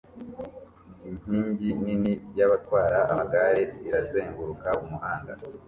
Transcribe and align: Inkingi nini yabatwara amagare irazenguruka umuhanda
Inkingi 1.09 1.67
nini 1.83 2.13
yabatwara 2.37 2.97
amagare 3.11 3.61
irazenguruka 3.87 4.69
umuhanda 4.83 5.31